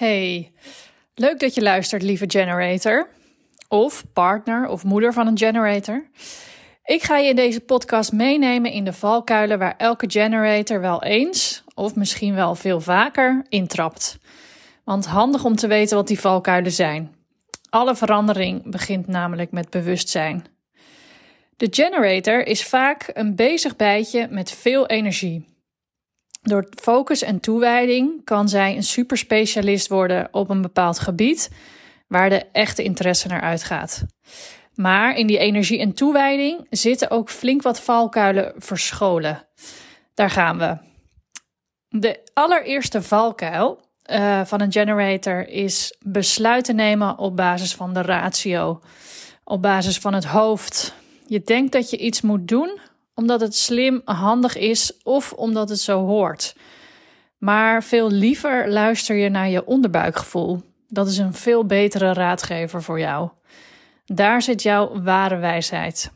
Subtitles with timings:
[0.00, 0.52] Hey,
[1.14, 3.08] leuk dat je luistert, lieve generator.
[3.68, 6.10] Of partner of moeder van een generator.
[6.84, 11.64] Ik ga je in deze podcast meenemen in de valkuilen waar elke generator wel eens,
[11.74, 14.18] of misschien wel veel vaker, intrapt.
[14.84, 17.14] Want handig om te weten wat die valkuilen zijn.
[17.70, 20.44] Alle verandering begint namelijk met bewustzijn.
[21.56, 25.50] De generator is vaak een bezig bijtje met veel energie.
[26.40, 31.50] Door focus en toewijding kan zij een superspecialist worden op een bepaald gebied
[32.08, 34.04] waar de echte interesse naar uitgaat.
[34.74, 39.46] Maar in die energie en toewijding zitten ook flink wat valkuilen verscholen.
[40.14, 40.78] Daar gaan we.
[41.88, 43.80] De allereerste valkuil
[44.10, 48.80] uh, van een generator is besluiten nemen op basis van de ratio,
[49.44, 50.94] op basis van het hoofd.
[51.26, 52.78] Je denkt dat je iets moet doen
[53.20, 56.56] omdat het slim, handig is of omdat het zo hoort.
[57.38, 60.62] Maar veel liever luister je naar je onderbuikgevoel.
[60.88, 63.28] Dat is een veel betere raadgever voor jou.
[64.04, 66.10] Daar zit jouw ware wijsheid.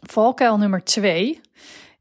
[0.00, 1.40] Valkuil nummer twee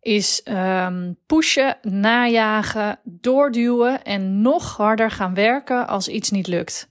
[0.01, 6.87] is um, pushen, najagen, doorduwen en nog harder gaan werken als iets niet lukt.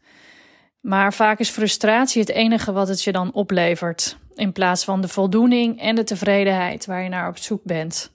[0.83, 5.09] Maar vaak is frustratie het enige wat het je dan oplevert, in plaats van de
[5.09, 8.13] voldoening en de tevredenheid waar je naar op zoek bent.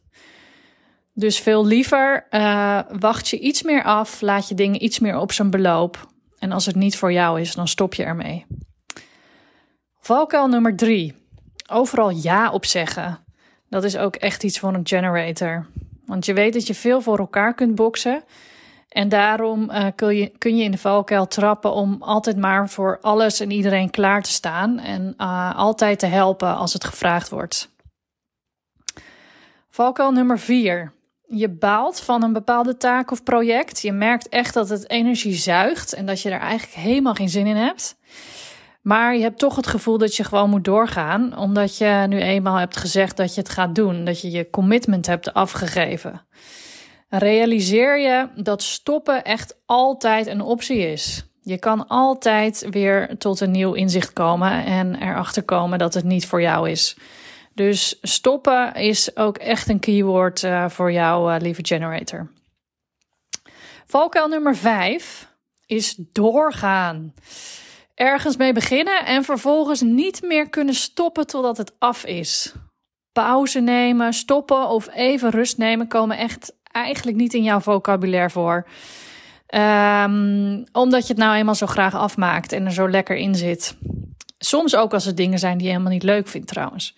[1.13, 5.31] Dus veel liever uh, wacht je iets meer af, laat je dingen iets meer op
[5.31, 6.07] zijn beloop.
[6.39, 8.45] En als het niet voor jou is, dan stop je ermee.
[9.99, 11.15] Valkuil nummer drie.
[11.71, 13.19] Overal ja op zeggen.
[13.69, 15.67] Dat is ook echt iets voor een generator.
[16.05, 18.23] Want je weet dat je veel voor elkaar kunt boksen.
[18.87, 22.97] En daarom uh, kun, je, kun je in de valkuil trappen om altijd maar voor
[23.01, 24.79] alles en iedereen klaar te staan.
[24.79, 27.69] En uh, altijd te helpen als het gevraagd wordt.
[29.69, 30.93] Valkuil nummer vier.
[31.27, 33.81] Je baalt van een bepaalde taak of project.
[33.81, 37.47] Je merkt echt dat het energie zuigt en dat je er eigenlijk helemaal geen zin
[37.47, 37.97] in hebt.
[38.81, 42.55] Maar je hebt toch het gevoel dat je gewoon moet doorgaan, omdat je nu eenmaal
[42.55, 46.21] hebt gezegd dat je het gaat doen, dat je je commitment hebt afgegeven.
[47.09, 51.25] Realiseer je dat stoppen echt altijd een optie is.
[51.41, 56.25] Je kan altijd weer tot een nieuw inzicht komen en erachter komen dat het niet
[56.25, 56.97] voor jou is.
[57.53, 62.31] Dus stoppen is ook echt een keyword uh, voor jou, uh, lieve generator.
[63.85, 65.31] Valkuil nummer 5
[65.65, 67.13] is doorgaan
[67.93, 72.53] ergens mee beginnen en vervolgens niet meer kunnen stoppen totdat het af is.
[73.11, 76.53] Pauze nemen, stoppen of even rust nemen komen echt
[76.85, 78.67] eigenlijk niet in jouw vocabulaire voor.
[79.55, 83.77] Um, omdat je het nou eenmaal zo graag afmaakt en er zo lekker in zit.
[84.37, 86.95] Soms ook als het dingen zijn die je helemaal niet leuk vindt trouwens.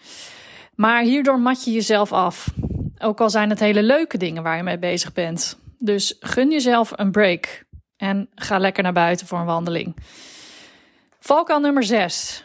[0.75, 2.53] Maar hierdoor mat je jezelf af.
[2.97, 5.59] Ook al zijn het hele leuke dingen waar je mee bezig bent.
[5.77, 7.63] Dus gun jezelf een break
[7.97, 9.95] en ga lekker naar buiten voor een wandeling.
[11.19, 12.43] Valkuil nummer 6.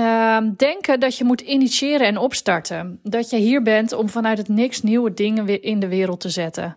[0.00, 3.00] Ehm, denken dat je moet initiëren en opstarten.
[3.02, 6.28] Dat je hier bent om vanuit het niks nieuwe dingen weer in de wereld te
[6.28, 6.76] zetten.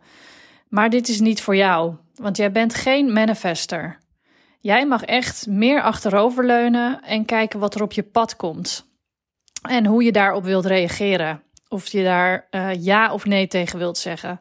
[0.69, 3.97] Maar dit is niet voor jou, want jij bent geen manifester.
[4.59, 8.85] Jij mag echt meer achteroverleunen en kijken wat er op je pad komt.
[9.69, 11.41] En hoe je daarop wilt reageren.
[11.67, 14.39] Of je daar uh, ja of nee tegen wilt zeggen.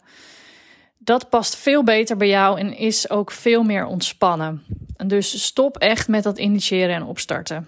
[0.98, 4.62] Dat past veel beter bij jou en is ook veel meer ontspannen.
[5.06, 7.66] Dus stop echt met dat initiëren en opstarten.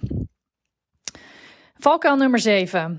[1.85, 2.99] Valkuil nummer 7.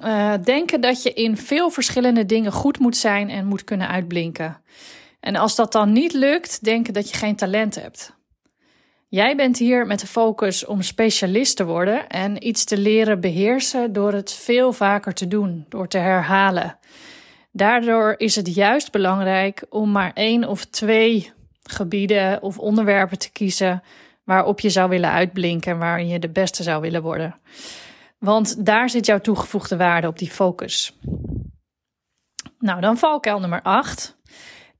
[0.00, 3.88] Uh, eh, denken dat je in veel verschillende dingen goed moet zijn en moet kunnen
[3.88, 4.62] uitblinken.
[5.20, 8.16] En als dat dan niet lukt, denken dat je geen talent hebt.
[9.08, 13.92] Jij bent hier met de focus om specialist te worden en iets te leren beheersen
[13.92, 16.78] door het veel vaker te doen, door te herhalen.
[17.52, 21.32] Daardoor is het juist belangrijk om maar één of twee
[21.62, 23.82] gebieden of onderwerpen te kiezen
[24.24, 27.34] waarop je zou willen uitblinken en waarin je de beste zou willen worden.
[28.18, 30.98] Want daar zit jouw toegevoegde waarde op die focus.
[32.58, 34.16] Nou, dan valkuil nummer 8.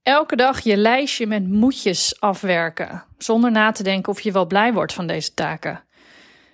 [0.02, 4.72] Elke dag je lijstje met moetjes afwerken, zonder na te denken of je wel blij
[4.72, 5.84] wordt van deze taken.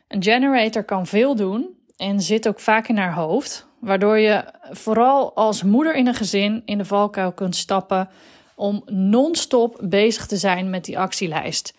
[0.08, 5.34] Een generator kan veel doen en zit ook vaak in haar hoofd, waardoor je vooral
[5.36, 8.08] als moeder in een gezin in de valkuil kunt stappen
[8.54, 11.74] om non-stop bezig te zijn met die actielijst.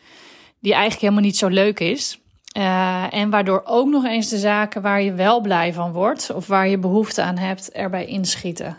[0.59, 2.22] Die eigenlijk helemaal niet zo leuk is.
[2.53, 6.47] Uh, en waardoor ook nog eens de zaken waar je wel blij van wordt of
[6.47, 8.77] waar je behoefte aan hebt, erbij inschieten.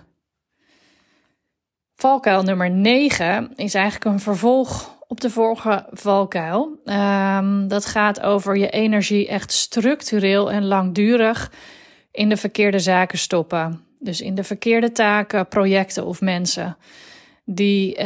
[1.94, 6.80] Valkuil nummer 9 is eigenlijk een vervolg op de vorige valkuil.
[6.84, 11.52] Um, dat gaat over je energie echt structureel en langdurig
[12.10, 13.84] in de verkeerde zaken stoppen.
[13.98, 16.76] Dus in de verkeerde taken, projecten of mensen
[17.44, 18.04] die, uh,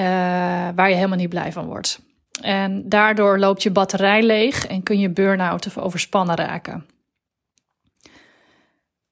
[0.74, 2.00] waar je helemaal niet blij van wordt.
[2.40, 6.86] En daardoor loopt je batterij leeg en kun je burn-out of overspannen raken.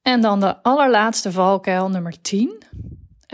[0.02, 2.62] En dan de allerlaatste valkuil, nummer 10,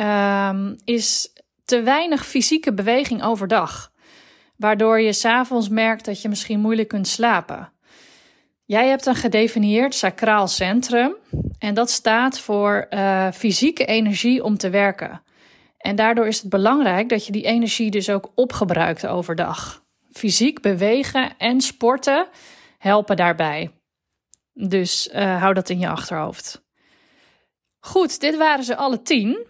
[0.01, 1.33] um, is
[1.65, 3.93] te weinig fysieke beweging overdag.
[4.57, 7.73] Waardoor je s'avonds merkt dat je misschien moeilijk kunt slapen.
[8.65, 11.15] Jij hebt een gedefinieerd sacraal centrum
[11.59, 15.23] en dat staat voor uh, fysieke energie om te werken.
[15.79, 19.82] En daardoor is het belangrijk dat je die energie dus ook opgebruikt overdag.
[20.13, 22.27] Fysiek bewegen en sporten
[22.79, 23.71] helpen daarbij.
[24.53, 26.63] Dus uh, hou dat in je achterhoofd.
[27.79, 29.47] Goed, dit waren ze alle tien.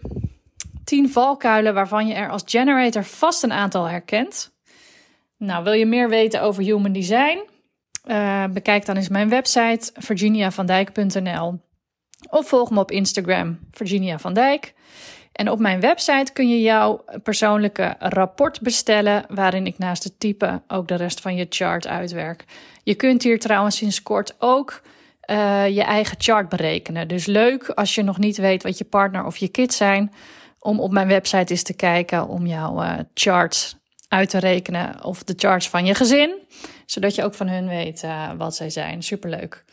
[0.85, 4.53] Tien valkuilen waarvan je er als generator vast een aantal herkent.
[5.37, 7.51] Nou, wil je meer weten over human design?
[8.07, 11.61] Uh, bekijk dan eens mijn website virginiavandijk.nl
[12.31, 14.75] of volg me op Instagram Virginia van Dijk.
[15.33, 20.63] En op mijn website kun je jouw persoonlijke rapport bestellen, waarin ik naast het typen
[20.69, 22.45] ook de rest van je chart uitwerk.
[22.83, 24.83] Je kunt hier trouwens sinds kort ook
[25.31, 27.09] uh, je eigen chart berekenen.
[27.09, 30.13] Dus leuk als je nog niet weet wat je partner of je kids zijn,
[30.59, 33.77] om op mijn website eens te kijken om jouw uh, charts
[34.09, 36.39] uit te rekenen of de charts van je gezin,
[36.87, 39.03] zodat je ook van hun weet uh, wat zij zijn.
[39.03, 39.65] Superleuk.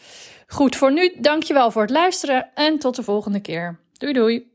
[0.48, 3.80] Goed, voor nu dankjewel voor het luisteren en tot de volgende keer.
[3.94, 4.49] Doei doei.